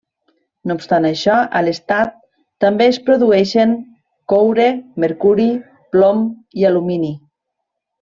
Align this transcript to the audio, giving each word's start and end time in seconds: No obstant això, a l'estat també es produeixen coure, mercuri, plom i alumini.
No 0.69 0.77
obstant 0.79 1.03
això, 1.09 1.35
a 1.59 1.61
l'estat 1.67 2.17
també 2.65 2.89
es 2.95 2.99
produeixen 3.11 3.77
coure, 4.37 4.69
mercuri, 5.07 5.51
plom 5.97 6.29
i 6.63 6.73
alumini. 6.75 7.19